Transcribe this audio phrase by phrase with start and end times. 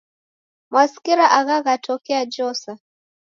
[0.69, 2.73] Mwasikira agha ghatokea Josa?